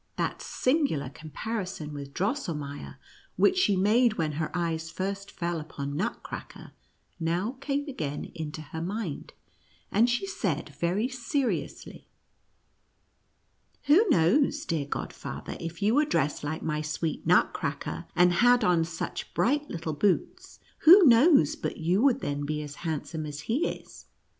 [0.15, 2.95] That singu lar comparison with Drosselmeier,
[3.35, 6.71] which she made when her eyes first fell upon Nutcracker,
[7.19, 9.33] now came again into her mind,
[9.91, 12.07] and she said very seriously:"
[13.85, 18.83] Who knows, dear godfather, if you were dressed like nry sweet Nutcracker, and had on
[18.85, 23.67] such bright little boots— who knows but you would then be as handsome as he
[23.67, 24.07] is